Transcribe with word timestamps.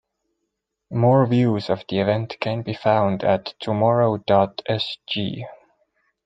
More 0.89 1.27
views 1.27 1.69
of 1.69 1.83
the 1.87 1.99
event 1.99 2.37
can 2.39 2.63
be 2.63 2.73
found 2.73 3.23
at 3.23 3.53
Tomorrow 3.59 4.17
dot 4.25 4.63
sg. 4.67 5.43